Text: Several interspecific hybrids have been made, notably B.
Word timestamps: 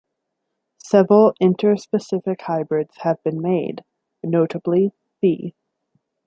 Several 0.79 1.35
interspecific 1.39 2.41
hybrids 2.41 2.97
have 3.01 3.21
been 3.21 3.39
made, 3.39 3.83
notably 4.23 4.93
B. 5.21 5.53